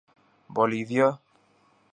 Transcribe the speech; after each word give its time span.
Bolivia 0.53 1.07